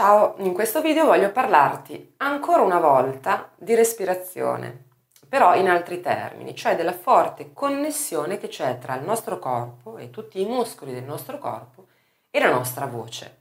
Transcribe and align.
Ciao, 0.00 0.36
in 0.38 0.54
questo 0.54 0.80
video 0.80 1.04
voglio 1.04 1.30
parlarti 1.30 2.14
ancora 2.16 2.62
una 2.62 2.80
volta 2.80 3.50
di 3.54 3.74
respirazione, 3.74 4.86
però 5.28 5.54
in 5.54 5.68
altri 5.68 6.00
termini, 6.00 6.54
cioè 6.54 6.74
della 6.74 6.94
forte 6.94 7.52
connessione 7.52 8.38
che 8.38 8.48
c'è 8.48 8.78
tra 8.78 8.94
il 8.94 9.04
nostro 9.04 9.38
corpo 9.38 9.98
e 9.98 10.08
tutti 10.08 10.40
i 10.40 10.46
muscoli 10.46 10.94
del 10.94 11.04
nostro 11.04 11.36
corpo 11.36 11.88
e 12.30 12.40
la 12.40 12.48
nostra 12.48 12.86
voce. 12.86 13.40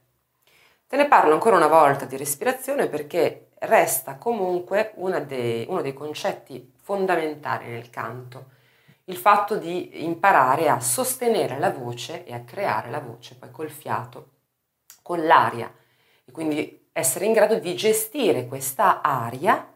Te 0.85 0.97
ne 0.97 1.07
parlo 1.07 1.31
ancora 1.31 1.55
una 1.55 1.67
volta 1.67 2.03
di 2.03 2.17
respirazione 2.17 2.87
perché 2.87 3.51
resta 3.59 4.17
comunque 4.17 4.91
dei, 5.27 5.65
uno 5.69 5.81
dei 5.81 5.93
concetti 5.93 6.73
fondamentali 6.75 7.69
nel 7.69 7.89
canto, 7.89 8.47
il 9.05 9.15
fatto 9.15 9.55
di 9.55 10.03
imparare 10.03 10.67
a 10.67 10.81
sostenere 10.81 11.57
la 11.57 11.71
voce 11.71 12.25
e 12.25 12.33
a 12.33 12.41
creare 12.41 12.89
la 12.89 12.99
voce 12.99 13.35
poi 13.35 13.49
col 13.49 13.69
fiato, 13.69 14.31
con 15.01 15.25
l'aria 15.25 15.73
e 16.29 16.31
quindi 16.31 16.89
essere 16.91 17.25
in 17.25 17.33
grado 17.33 17.55
di 17.55 17.75
gestire 17.75 18.45
questa 18.45 19.01
aria 19.01 19.67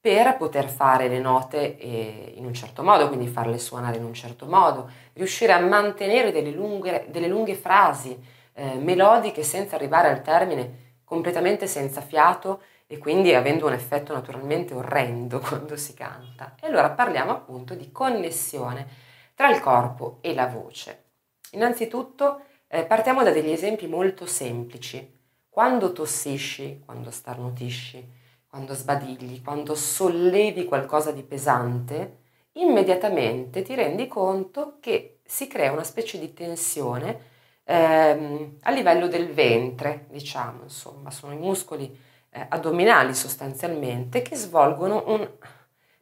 per 0.00 0.36
poter 0.36 0.68
fare 0.68 1.06
le 1.06 1.20
note 1.20 1.78
eh, 1.78 2.32
in 2.36 2.44
un 2.44 2.52
certo 2.52 2.82
modo, 2.82 3.06
quindi 3.06 3.28
farle 3.28 3.58
suonare 3.58 3.98
in 3.98 4.04
un 4.04 4.14
certo 4.14 4.46
modo, 4.46 4.90
riuscire 5.12 5.52
a 5.52 5.60
mantenere 5.60 6.32
delle 6.32 6.50
lunghe, 6.50 7.06
delle 7.10 7.28
lunghe 7.28 7.54
frasi 7.54 8.18
eh, 8.54 8.74
melodiche 8.74 9.44
senza 9.44 9.76
arrivare 9.76 10.08
al 10.08 10.22
termine 10.22 10.88
completamente 11.04 11.68
senza 11.68 12.00
fiato 12.00 12.62
e 12.86 12.98
quindi 12.98 13.34
avendo 13.34 13.66
un 13.66 13.72
effetto 13.72 14.12
naturalmente 14.12 14.74
orrendo 14.74 15.38
quando 15.46 15.76
si 15.76 15.94
canta. 15.94 16.56
E 16.60 16.66
allora 16.66 16.90
parliamo 16.90 17.30
appunto 17.30 17.74
di 17.74 17.92
connessione 17.92 18.86
tra 19.34 19.48
il 19.48 19.60
corpo 19.60 20.18
e 20.22 20.34
la 20.34 20.46
voce. 20.46 21.04
Innanzitutto 21.52 22.46
eh, 22.66 22.84
partiamo 22.84 23.22
da 23.22 23.30
degli 23.30 23.50
esempi 23.50 23.86
molto 23.86 24.26
semplici. 24.26 25.18
Quando 25.50 25.92
tossisci, 25.92 26.80
quando 26.84 27.10
starnutisci, 27.10 28.08
quando 28.46 28.72
sbadigli, 28.72 29.42
quando 29.42 29.74
sollevi 29.74 30.64
qualcosa 30.64 31.10
di 31.10 31.24
pesante, 31.24 32.18
immediatamente 32.52 33.62
ti 33.62 33.74
rendi 33.74 34.06
conto 34.06 34.76
che 34.80 35.18
si 35.24 35.48
crea 35.48 35.72
una 35.72 35.82
specie 35.82 36.20
di 36.20 36.32
tensione 36.32 37.18
ehm, 37.64 38.58
a 38.62 38.70
livello 38.70 39.08
del 39.08 39.32
ventre, 39.32 40.06
diciamo, 40.10 40.62
insomma, 40.62 41.10
sono 41.10 41.32
i 41.32 41.38
muscoli 41.38 41.98
eh, 42.30 42.46
addominali 42.48 43.12
sostanzialmente 43.12 44.22
che 44.22 44.36
svolgono 44.36 45.02
un 45.08 45.28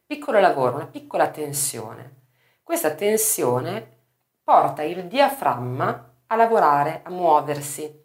piccolo 0.05 0.39
lavoro, 0.39 0.75
una 0.75 0.85
piccola 0.85 1.29
tensione. 1.29 2.17
Questa 2.61 2.93
tensione 2.93 3.97
porta 4.43 4.83
il 4.83 5.05
diaframma 5.07 6.13
a 6.27 6.35
lavorare, 6.35 7.01
a 7.03 7.09
muoversi, 7.09 7.98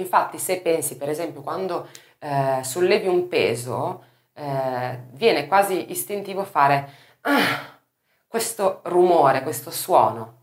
Infatti 0.00 0.38
se 0.38 0.60
pensi 0.60 0.96
per 0.96 1.08
esempio 1.08 1.42
quando 1.42 1.88
eh, 2.18 2.60
sollevi 2.62 3.06
un 3.06 3.28
peso, 3.28 4.04
eh, 4.34 5.00
viene 5.12 5.46
quasi 5.46 5.90
istintivo 5.90 6.44
fare 6.44 6.90
ah, 7.22 7.78
questo 8.26 8.80
rumore, 8.84 9.42
questo 9.42 9.70
suono, 9.70 10.34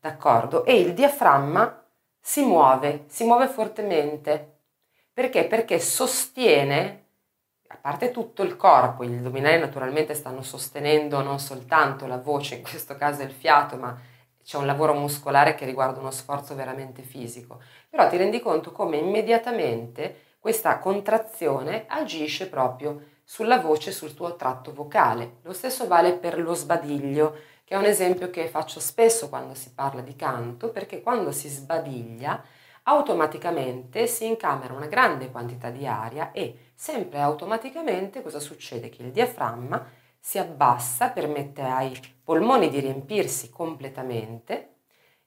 d'accordo? 0.00 0.64
E 0.64 0.78
il 0.78 0.94
diaframma 0.94 1.84
si 2.20 2.42
muove, 2.44 3.04
si 3.08 3.24
muove 3.24 3.48
fortemente. 3.48 4.56
Perché? 5.12 5.46
Perché 5.46 5.80
sostiene, 5.80 7.04
a 7.68 7.76
parte 7.80 8.10
tutto 8.10 8.42
il 8.42 8.56
corpo, 8.56 9.04
gli 9.04 9.16
addominali 9.16 9.58
naturalmente 9.58 10.14
stanno 10.14 10.42
sostenendo 10.42 11.22
non 11.22 11.40
soltanto 11.40 12.06
la 12.06 12.18
voce, 12.18 12.56
in 12.56 12.62
questo 12.62 12.96
caso 12.96 13.22
il 13.22 13.32
fiato, 13.32 13.76
ma 13.76 13.98
c'è 14.48 14.56
un 14.56 14.64
lavoro 14.64 14.94
muscolare 14.94 15.54
che 15.54 15.66
riguarda 15.66 16.00
uno 16.00 16.10
sforzo 16.10 16.54
veramente 16.54 17.02
fisico, 17.02 17.60
però 17.86 18.08
ti 18.08 18.16
rendi 18.16 18.40
conto 18.40 18.72
come 18.72 18.96
immediatamente 18.96 20.36
questa 20.38 20.78
contrazione 20.78 21.84
agisce 21.86 22.48
proprio 22.48 22.98
sulla 23.22 23.58
voce, 23.58 23.92
sul 23.92 24.14
tuo 24.14 24.36
tratto 24.36 24.72
vocale. 24.72 25.40
Lo 25.42 25.52
stesso 25.52 25.86
vale 25.86 26.14
per 26.14 26.40
lo 26.40 26.54
sbadiglio, 26.54 27.36
che 27.62 27.74
è 27.74 27.76
un 27.76 27.84
esempio 27.84 28.30
che 28.30 28.48
faccio 28.48 28.80
spesso 28.80 29.28
quando 29.28 29.52
si 29.52 29.74
parla 29.74 30.00
di 30.00 30.16
canto, 30.16 30.70
perché 30.70 31.02
quando 31.02 31.30
si 31.30 31.48
sbadiglia 31.48 32.42
automaticamente 32.84 34.06
si 34.06 34.24
incamera 34.24 34.72
una 34.72 34.86
grande 34.86 35.30
quantità 35.30 35.68
di 35.68 35.86
aria 35.86 36.32
e 36.32 36.70
sempre 36.74 37.20
automaticamente 37.20 38.22
cosa 38.22 38.40
succede? 38.40 38.88
Che 38.88 39.02
il 39.02 39.10
diaframma 39.12 39.97
si 40.18 40.38
abbassa, 40.38 41.10
permette 41.10 41.62
ai 41.62 41.98
polmoni 42.22 42.68
di 42.68 42.80
riempirsi 42.80 43.50
completamente, 43.50 44.74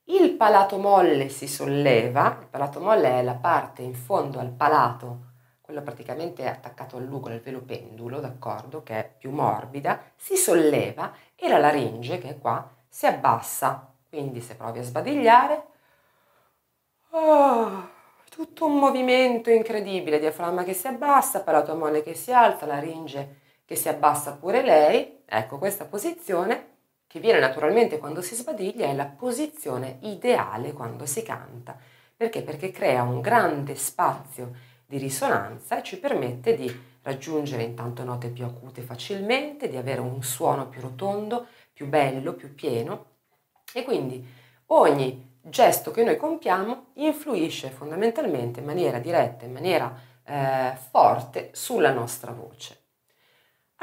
il 0.06 0.32
palato 0.32 0.78
molle 0.78 1.30
si 1.30 1.48
solleva, 1.48 2.38
il 2.42 2.48
palato 2.48 2.80
molle 2.80 3.20
è 3.20 3.24
la 3.24 3.36
parte 3.36 3.82
in 3.82 3.94
fondo 3.94 4.40
al 4.40 4.52
palato, 4.52 5.30
quello 5.62 5.82
praticamente 5.82 6.48
attaccato 6.48 6.98
all'ugolo, 6.98 7.34
al 7.34 7.40
velo 7.40 7.62
pendulo, 7.62 8.20
d'accordo, 8.20 8.84
che 8.84 9.00
è 9.00 9.16
più 9.18 9.32
morbida, 9.32 10.02
si 10.16 10.36
solleva 10.36 11.14
e 11.36 11.48
la 11.48 11.58
laringe, 11.58 12.18
che 12.18 12.30
è 12.30 12.40
qua, 12.40 12.70
si 12.90 13.06
abbassa. 13.06 13.94
Quindi 14.10 14.42
se 14.42 14.56
provi 14.56 14.80
a 14.80 14.84
sbadigliare, 14.84 15.66
oh, 17.12 17.90
tutto 18.30 18.66
un 18.66 18.78
movimento 18.78 19.50
incredibile, 19.50 20.20
diaframma 20.20 20.64
che 20.64 20.74
si 20.74 20.88
abbassa, 20.88 21.42
palato 21.42 21.76
molle 21.76 22.04
che 22.04 22.16
si 22.16 22.34
alza, 22.34 22.66
laringe 22.66 23.41
che 23.72 23.78
si 23.78 23.88
abbassa 23.88 24.34
pure 24.34 24.64
lei, 24.64 25.20
ecco 25.26 25.58
questa 25.58 25.86
posizione 25.86 26.80
che 27.08 27.22
viene 27.22 27.40
naturalmente 27.40 28.00
quando 28.00 28.22
si 28.22 28.36
sbadiglia 28.36 28.88
è 28.88 28.94
la 28.94 29.06
posizione 29.06 30.00
ideale 30.02 30.74
quando 30.74 31.06
si 31.06 31.24
canta. 31.24 31.78
Perché? 32.14 32.42
Perché 32.42 32.72
crea 32.72 33.04
un 33.04 33.22
grande 33.22 33.76
spazio 33.76 34.52
di 34.86 34.98
risonanza 34.98 35.80
e 35.80 35.84
ci 35.84 36.00
permette 36.00 36.54
di 36.58 36.70
raggiungere 37.04 37.64
intanto 37.64 38.04
note 38.04 38.28
più 38.28 38.44
acute 38.44 38.82
facilmente, 38.82 39.70
di 39.70 39.78
avere 39.78 40.02
un 40.02 40.22
suono 40.22 40.68
più 40.68 40.82
rotondo, 40.82 41.48
più 41.72 41.88
bello, 41.88 42.34
più 42.34 42.54
pieno 42.54 43.06
e 43.74 43.84
quindi 43.86 44.22
ogni 44.66 45.38
gesto 45.42 45.92
che 45.92 46.04
noi 46.04 46.18
compiamo 46.18 46.88
influisce 46.96 47.70
fondamentalmente 47.70 48.60
in 48.60 48.66
maniera 48.66 49.00
diretta, 49.00 49.46
in 49.46 49.54
maniera 49.54 49.98
eh, 50.26 50.76
forte 50.90 51.52
sulla 51.54 51.94
nostra 51.94 52.34
voce. 52.34 52.81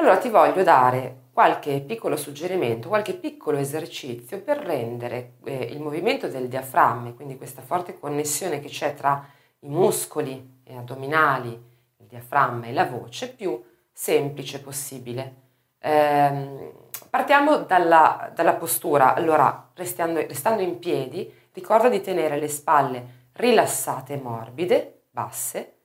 Allora 0.01 0.19
ti 0.19 0.29
voglio 0.29 0.63
dare 0.63 1.23
qualche 1.33 1.81
piccolo 1.81 2.17
suggerimento, 2.17 2.87
qualche 2.87 3.15
piccolo 3.15 3.59
esercizio 3.59 4.41
per 4.41 4.59
rendere 4.59 5.39
eh, 5.43 5.57
il 5.57 5.81
movimento 5.81 6.29
del 6.29 6.47
diaframma, 6.47 7.13
quindi 7.15 7.37
questa 7.37 7.63
forte 7.63 7.99
connessione 7.99 8.61
che 8.61 8.69
c'è 8.69 8.95
tra 8.95 9.27
i 9.61 9.69
muscoli 9.69 10.61
addominali, 10.71 11.49
il 11.49 12.07
diaframma 12.07 12.67
e 12.67 12.73
la 12.73 12.85
voce, 12.85 13.35
più 13.35 13.61
semplice 13.93 14.61
possibile. 14.61 15.35
Eh, 15.81 16.73
partiamo 17.11 17.59
dalla, 17.59 18.31
dalla, 18.33 18.55
postura, 18.55 19.15
allora 19.15 19.71
restando, 19.75 20.21
restando 20.21 20.63
in 20.63 20.79
piedi, 20.79 21.29
ricorda 21.53 21.89
di 21.89 22.01
tenere 22.01 22.39
le 22.39 22.49
spalle 22.49 23.17
rilassate 23.33 24.13
e 24.13 24.21
morbide, 24.21 25.07
basse, 25.11 25.78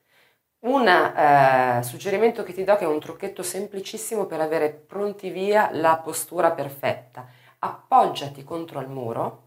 un 0.64 0.86
eh, 0.86 1.82
suggerimento 1.82 2.42
che 2.42 2.52
ti 2.52 2.64
do 2.64 2.76
che 2.76 2.84
è 2.84 2.88
un 2.88 3.00
trucchetto 3.00 3.42
semplicissimo 3.42 4.24
per 4.26 4.40
avere 4.40 4.70
pronti 4.70 5.30
via 5.30 5.70
la 5.72 5.96
postura 5.96 6.52
perfetta. 6.52 7.26
Appoggiati 7.58 8.44
contro 8.44 8.80
il 8.80 8.88
muro, 8.88 9.42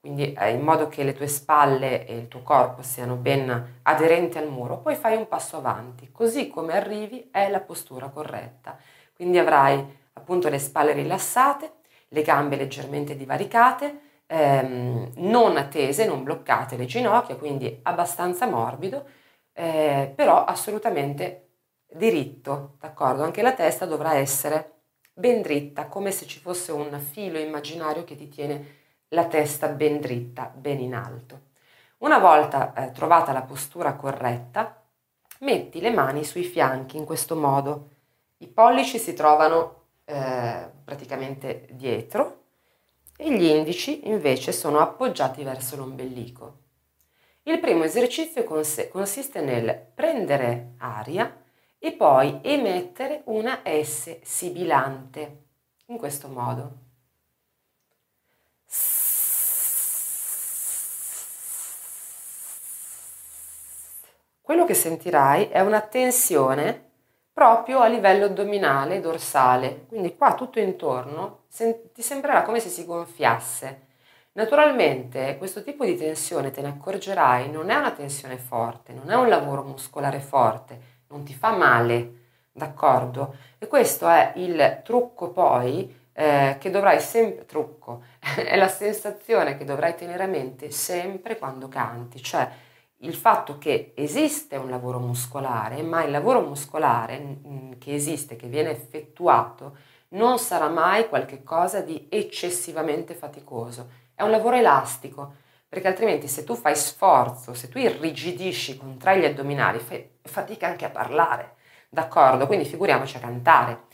quindi 0.00 0.32
eh, 0.32 0.50
in 0.50 0.60
modo 0.60 0.88
che 0.88 1.04
le 1.04 1.14
tue 1.14 1.26
spalle 1.26 2.06
e 2.06 2.16
il 2.16 2.28
tuo 2.28 2.42
corpo 2.42 2.82
siano 2.82 3.14
ben 3.14 3.80
aderenti 3.82 4.38
al 4.38 4.48
muro, 4.48 4.78
poi 4.78 4.94
fai 4.94 5.16
un 5.16 5.28
passo 5.28 5.56
avanti, 5.56 6.10
così 6.12 6.48
come 6.48 6.74
arrivi 6.74 7.28
è 7.30 7.48
la 7.48 7.60
postura 7.60 8.08
corretta. 8.08 8.76
Quindi 9.14 9.38
avrai 9.38 10.00
appunto 10.14 10.48
le 10.48 10.58
spalle 10.58 10.92
rilassate, 10.92 11.72
le 12.08 12.22
gambe 12.22 12.56
leggermente 12.56 13.16
divaricate, 13.16 14.00
ehm, 14.26 15.12
non 15.16 15.68
tese, 15.70 16.06
non 16.06 16.22
bloccate 16.24 16.76
le 16.76 16.84
ginocchia, 16.84 17.36
quindi 17.36 17.80
abbastanza 17.84 18.46
morbido 18.46 19.20
eh, 19.52 20.12
però 20.14 20.44
assolutamente 20.44 21.48
diritto, 21.92 22.76
d'accordo? 22.80 23.22
Anche 23.22 23.42
la 23.42 23.52
testa 23.52 23.86
dovrà 23.86 24.14
essere 24.14 24.80
ben 25.12 25.42
dritta, 25.42 25.88
come 25.88 26.10
se 26.10 26.26
ci 26.26 26.40
fosse 26.40 26.72
un 26.72 26.98
filo 27.00 27.38
immaginario 27.38 28.04
che 28.04 28.16
ti 28.16 28.28
tiene 28.28 28.80
la 29.08 29.26
testa 29.26 29.68
ben 29.68 30.00
dritta, 30.00 30.50
ben 30.54 30.80
in 30.80 30.94
alto. 30.94 31.50
Una 31.98 32.18
volta 32.18 32.72
eh, 32.72 32.92
trovata 32.92 33.32
la 33.32 33.42
postura 33.42 33.94
corretta, 33.94 34.82
metti 35.40 35.80
le 35.80 35.90
mani 35.90 36.24
sui 36.24 36.44
fianchi 36.44 36.96
in 36.96 37.04
questo 37.04 37.36
modo. 37.36 37.90
I 38.38 38.48
pollici 38.48 38.98
si 38.98 39.12
trovano 39.12 39.82
eh, 40.04 40.70
praticamente 40.84 41.68
dietro 41.72 42.40
e 43.16 43.32
gli 43.36 43.44
indici 43.44 44.08
invece 44.08 44.50
sono 44.50 44.80
appoggiati 44.80 45.44
verso 45.44 45.76
l'ombelico. 45.76 46.61
Il 47.44 47.58
primo 47.60 47.84
esercizio 47.84 48.44
consiste 48.44 49.40
nel 49.40 49.86
prendere 49.94 50.74
aria 50.78 51.42
e 51.78 51.92
poi 51.92 52.38
emettere 52.42 53.22
una 53.26 53.62
S 53.64 54.20
sibilante, 54.22 55.44
in 55.86 55.98
questo 55.98 56.28
modo. 56.28 56.90
quello 64.52 64.66
che 64.66 64.74
sentirai 64.74 65.48
è 65.48 65.60
una 65.60 65.80
tensione 65.80 66.90
proprio 67.32 67.80
a 67.80 67.86
livello 67.86 68.26
addominale 68.26 68.96
e 68.96 69.00
dorsale, 69.00 69.86
quindi 69.88 70.14
qua 70.14 70.34
tutto 70.34 70.60
intorno 70.60 71.44
ti 71.94 72.02
sembrerà 72.02 72.42
come 72.42 72.60
se 72.60 72.68
si 72.68 72.84
gonfiasse. 72.84 73.91
Naturalmente 74.34 75.36
questo 75.36 75.62
tipo 75.62 75.84
di 75.84 75.94
tensione, 75.96 76.50
te 76.50 76.62
ne 76.62 76.68
accorgerai, 76.68 77.50
non 77.50 77.68
è 77.68 77.74
una 77.76 77.90
tensione 77.92 78.38
forte, 78.38 78.94
non 78.94 79.10
è 79.10 79.14
un 79.14 79.28
lavoro 79.28 79.62
muscolare 79.62 80.20
forte, 80.20 80.80
non 81.08 81.22
ti 81.22 81.34
fa 81.34 81.54
male, 81.54 82.20
d'accordo? 82.50 83.34
E 83.58 83.66
questo 83.66 84.08
è 84.08 84.32
il 84.36 84.80
trucco 84.84 85.30
poi 85.32 85.94
eh, 86.14 86.56
che 86.58 86.70
dovrai 86.70 86.98
sempre, 87.00 87.44
trucco, 87.44 88.04
è 88.34 88.56
la 88.56 88.68
sensazione 88.68 89.58
che 89.58 89.64
dovrai 89.64 89.94
tenere 89.96 90.22
a 90.22 90.26
mente 90.26 90.70
sempre 90.70 91.36
quando 91.36 91.68
canti, 91.68 92.22
cioè 92.22 92.48
il 93.00 93.14
fatto 93.14 93.58
che 93.58 93.92
esiste 93.96 94.56
un 94.56 94.70
lavoro 94.70 94.98
muscolare, 94.98 95.82
ma 95.82 96.04
il 96.04 96.10
lavoro 96.10 96.40
muscolare 96.40 97.38
che 97.78 97.94
esiste, 97.94 98.36
che 98.36 98.46
viene 98.46 98.70
effettuato, 98.70 99.76
non 100.10 100.38
sarà 100.38 100.68
mai 100.68 101.08
qualcosa 101.08 101.80
di 101.80 102.06
eccessivamente 102.08 103.14
faticoso. 103.14 104.00
È 104.14 104.22
un 104.22 104.30
lavoro 104.30 104.56
elastico, 104.56 105.34
perché 105.68 105.88
altrimenti 105.88 106.28
se 106.28 106.44
tu 106.44 106.54
fai 106.54 106.76
sforzo, 106.76 107.54
se 107.54 107.68
tu 107.68 107.78
irrigidisci, 107.78 108.76
contrai 108.76 109.20
gli 109.20 109.24
addominali, 109.24 109.78
fai 109.78 110.06
fatica 110.22 110.66
anche 110.66 110.84
a 110.84 110.90
parlare, 110.90 111.54
d'accordo? 111.88 112.46
Quindi 112.46 112.66
figuriamoci 112.66 113.16
a 113.16 113.20
cantare. 113.20 113.84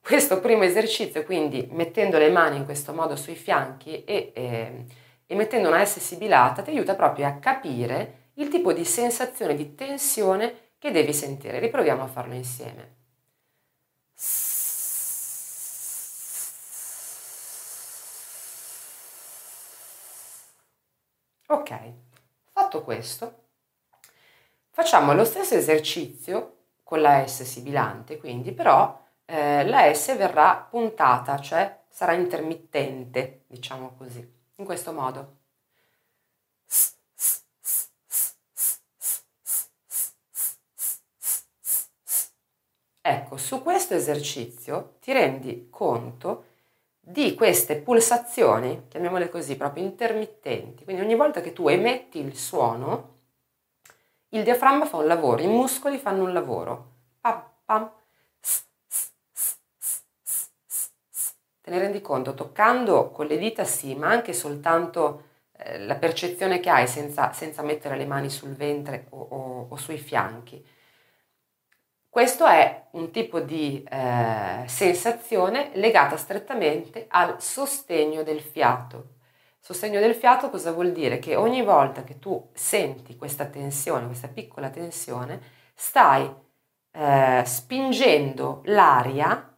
Questo 0.00 0.40
primo 0.40 0.64
esercizio, 0.64 1.24
quindi 1.24 1.68
mettendo 1.70 2.18
le 2.18 2.30
mani 2.30 2.56
in 2.56 2.64
questo 2.64 2.92
modo 2.92 3.16
sui 3.16 3.34
fianchi 3.34 4.04
e, 4.04 4.32
e, 4.34 4.84
e 5.26 5.34
mettendo 5.34 5.68
una 5.68 5.84
S 5.84 6.00
sibilata, 6.00 6.62
ti 6.62 6.70
aiuta 6.70 6.94
proprio 6.94 7.26
a 7.26 7.34
capire 7.34 8.30
il 8.34 8.48
tipo 8.48 8.72
di 8.72 8.84
sensazione 8.84 9.54
di 9.54 9.74
tensione 9.74 10.70
che 10.78 10.90
devi 10.90 11.12
sentire. 11.12 11.60
Riproviamo 11.60 12.02
a 12.02 12.08
farlo 12.08 12.34
insieme. 12.34 13.01
Ok, 21.52 21.92
fatto 22.50 22.82
questo, 22.82 23.48
facciamo 24.70 25.12
lo 25.12 25.22
stesso 25.24 25.54
esercizio 25.54 26.68
con 26.82 27.02
la 27.02 27.26
S 27.26 27.42
sibilante, 27.42 28.16
quindi 28.16 28.52
però 28.52 28.98
eh, 29.26 29.62
la 29.66 29.92
S 29.92 30.16
verrà 30.16 30.56
puntata, 30.56 31.38
cioè 31.40 31.82
sarà 31.90 32.14
intermittente, 32.14 33.44
diciamo 33.48 33.94
così, 33.98 34.26
in 34.56 34.64
questo 34.64 34.94
modo. 34.94 35.40
Ecco, 43.02 43.36
su 43.36 43.62
questo 43.62 43.94
esercizio 43.94 44.96
ti 45.00 45.12
rendi 45.12 45.68
conto 45.68 46.51
di 47.04 47.34
queste 47.34 47.76
pulsazioni, 47.76 48.84
chiamiamole 48.88 49.28
così, 49.28 49.56
proprio 49.56 49.82
intermittenti. 49.82 50.84
Quindi 50.84 51.02
ogni 51.02 51.16
volta 51.16 51.40
che 51.40 51.52
tu 51.52 51.66
emetti 51.68 52.20
il 52.20 52.36
suono, 52.36 53.10
il 54.28 54.44
diaframma 54.44 54.86
fa 54.86 54.98
un 54.98 55.06
lavoro, 55.06 55.42
i 55.42 55.48
muscoli 55.48 55.98
fanno 55.98 56.22
un 56.22 56.32
lavoro. 56.32 56.90
Pam, 57.20 57.42
pam, 57.64 57.90
Te 61.60 61.70
ne 61.70 61.78
rendi 61.78 62.00
conto? 62.00 62.34
Toccando 62.34 63.10
con 63.10 63.26
le 63.26 63.38
dita 63.38 63.62
sì, 63.64 63.94
ma 63.94 64.08
anche 64.08 64.32
soltanto 64.32 65.28
eh, 65.52 65.78
la 65.78 65.94
percezione 65.94 66.58
che 66.58 66.70
hai 66.70 66.88
senza, 66.88 67.32
senza, 67.32 67.62
mettere 67.62 67.96
le 67.96 68.04
mani 68.04 68.30
sul 68.30 68.54
ventre 68.56 69.06
o, 69.10 69.20
o, 69.20 69.66
o 69.68 69.76
sui 69.76 69.98
fianchi 69.98 70.64
questo 72.12 72.44
è 72.44 72.88
un 72.90 73.10
tipo 73.10 73.40
di 73.40 73.82
eh, 73.90 74.64
sensazione 74.66 75.70
legata 75.72 76.18
strettamente 76.18 77.06
al 77.08 77.40
sostegno 77.40 78.22
del 78.22 78.42
fiato. 78.42 79.14
Sostegno 79.58 79.98
del 79.98 80.14
fiato 80.14 80.50
cosa 80.50 80.72
vuol 80.72 80.92
dire? 80.92 81.18
Che 81.18 81.36
ogni 81.36 81.62
volta 81.62 82.04
che 82.04 82.18
tu 82.18 82.50
senti 82.52 83.16
questa 83.16 83.46
tensione, 83.46 84.04
questa 84.04 84.28
piccola 84.28 84.68
tensione, 84.68 85.40
stai 85.72 86.30
eh, 86.90 87.42
spingendo 87.46 88.60
l'aria 88.66 89.56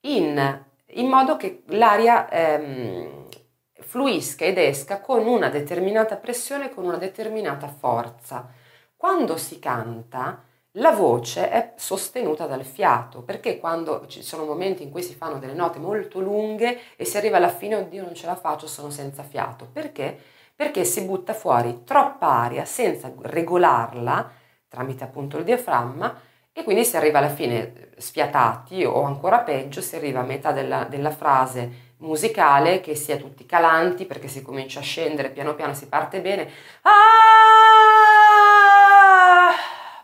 in, 0.00 0.64
in, 0.84 1.06
modo 1.06 1.36
che 1.36 1.62
l'aria 1.66 2.28
ehm, 2.28 3.28
fluisca 3.74 4.44
ed 4.44 4.58
esca 4.58 5.00
con 5.00 5.28
una 5.28 5.48
determinata 5.48 6.16
pressione, 6.16 6.74
con 6.74 6.86
una 6.86 6.98
determinata 6.98 7.68
forza. 7.68 8.50
Quando 8.96 9.36
si 9.36 9.60
canta, 9.60 10.42
la 10.78 10.90
voce 10.90 11.50
è 11.50 11.72
sostenuta 11.76 12.46
dal 12.46 12.64
fiato, 12.64 13.22
perché 13.22 13.58
quando 13.58 14.06
ci 14.06 14.22
sono 14.22 14.44
momenti 14.44 14.82
in 14.82 14.90
cui 14.90 15.02
si 15.02 15.14
fanno 15.14 15.38
delle 15.38 15.54
note 15.54 15.78
molto 15.78 16.20
lunghe 16.20 16.80
e 16.96 17.04
si 17.04 17.16
arriva 17.16 17.36
alla 17.36 17.48
fine, 17.48 17.76
oddio 17.76 18.02
non 18.02 18.14
ce 18.14 18.26
la 18.26 18.36
faccio, 18.36 18.66
sono 18.66 18.90
senza 18.90 19.22
fiato. 19.22 19.68
Perché? 19.72 20.16
Perché 20.54 20.84
si 20.84 21.02
butta 21.02 21.34
fuori 21.34 21.82
troppa 21.84 22.28
aria 22.28 22.64
senza 22.64 23.12
regolarla 23.20 24.30
tramite 24.68 25.04
appunto 25.04 25.38
il 25.38 25.44
diaframma 25.44 26.20
e 26.52 26.62
quindi 26.62 26.84
si 26.84 26.96
arriva 26.96 27.18
alla 27.18 27.28
fine 27.28 27.90
sfiatati 27.96 28.84
o 28.84 29.02
ancora 29.02 29.38
peggio 29.40 29.80
si 29.80 29.96
arriva 29.96 30.20
a 30.20 30.24
metà 30.24 30.52
della, 30.52 30.84
della 30.84 31.10
frase 31.10 31.86
musicale 31.98 32.80
che 32.80 32.94
si 32.94 33.12
è 33.12 33.18
tutti 33.18 33.46
calanti 33.46 34.04
perché 34.04 34.28
si 34.28 34.42
comincia 34.42 34.80
a 34.80 34.82
scendere 34.82 35.30
piano 35.30 35.54
piano, 35.54 35.74
si 35.74 35.86
parte 35.86 36.20
bene. 36.20 36.48
Ah! 36.82 37.67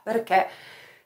Perché 0.04 0.48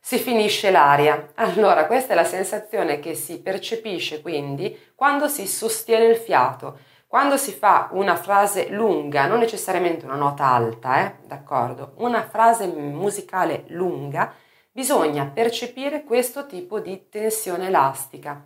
si 0.01 0.19
finisce 0.19 0.71
l'aria. 0.71 1.33
Allora, 1.35 1.87
questa 1.87 2.13
è 2.13 2.17
la 2.17 2.25
sensazione 2.25 2.99
che 2.99 3.15
si 3.15 3.41
percepisce 3.41 4.23
quindi 4.23 4.93
quando 4.95 5.29
si 5.29 5.47
sostiene 5.47 6.05
il 6.07 6.17
fiato. 6.17 6.79
Quando 7.07 7.37
si 7.39 7.53
fa 7.53 7.89
una 7.93 8.17
frase 8.17 8.69
lunga, 8.69 9.27
non 9.27 9.39
necessariamente 9.39 10.05
una 10.05 10.17
nota 10.17 10.45
alta, 10.45 11.01
eh, 11.07 11.15
d'accordo? 11.27 11.95
Una 11.99 12.23
frase 12.29 12.67
musicale 12.67 13.65
lunga, 13.69 14.35
bisogna 14.71 15.25
percepire 15.27 16.05
questo 16.05 16.47
tipo 16.47 16.81
di 16.81 17.09
tensione 17.09 17.69
elastica. 17.69 18.43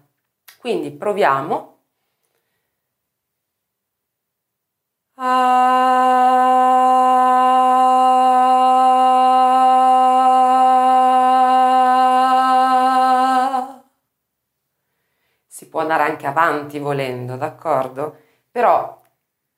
Quindi 0.58 0.92
proviamo. 0.92 1.78
Ah. 5.16 6.11
Può 15.72 15.80
andare 15.80 16.02
anche 16.02 16.26
avanti 16.26 16.78
volendo, 16.78 17.36
d'accordo? 17.36 18.14
Però 18.50 19.00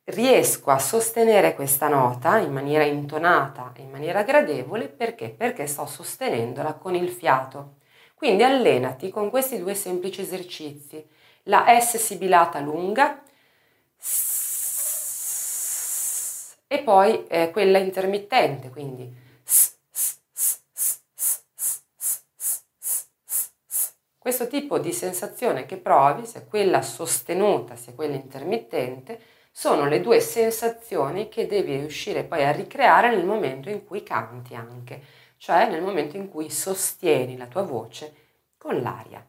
riesco 0.04 0.70
a 0.70 0.78
sostenere 0.78 1.56
questa 1.56 1.88
nota 1.88 2.38
in 2.38 2.52
maniera 2.52 2.84
intonata, 2.84 3.72
in 3.78 3.90
maniera 3.90 4.22
gradevole, 4.22 4.86
perché? 4.88 5.30
Perché 5.30 5.66
sto 5.66 5.86
sostenendola 5.86 6.74
con 6.74 6.94
il 6.94 7.08
fiato. 7.08 7.78
Quindi 8.14 8.44
allenati 8.44 9.10
con 9.10 9.28
questi 9.28 9.58
due 9.58 9.74
semplici 9.74 10.20
esercizi. 10.20 11.04
La 11.44 11.64
S 11.80 11.96
sibilata 11.96 12.60
lunga 12.60 13.20
e 16.68 16.78
poi 16.84 17.26
eh, 17.26 17.50
quella 17.50 17.78
intermittente, 17.78 18.70
quindi 18.70 19.12
Questo 24.24 24.46
tipo 24.46 24.78
di 24.78 24.94
sensazione 24.94 25.66
che 25.66 25.76
provi, 25.76 26.24
sia 26.24 26.46
quella 26.46 26.80
sostenuta 26.80 27.76
sia 27.76 27.92
quella 27.92 28.14
intermittente, 28.14 29.20
sono 29.50 29.84
le 29.84 30.00
due 30.00 30.18
sensazioni 30.18 31.28
che 31.28 31.46
devi 31.46 31.76
riuscire 31.76 32.24
poi 32.24 32.42
a 32.42 32.50
ricreare 32.50 33.14
nel 33.14 33.26
momento 33.26 33.68
in 33.68 33.84
cui 33.84 34.02
canti 34.02 34.54
anche, 34.54 35.02
cioè 35.36 35.68
nel 35.68 35.82
momento 35.82 36.16
in 36.16 36.30
cui 36.30 36.48
sostieni 36.48 37.36
la 37.36 37.48
tua 37.48 37.64
voce 37.64 38.14
con 38.56 38.80
l'aria. 38.80 39.22